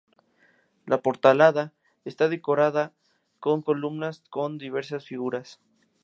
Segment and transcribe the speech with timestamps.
[0.87, 1.73] La portalada
[2.05, 2.91] está decorada
[3.39, 5.59] con columnas y con diversas figuras.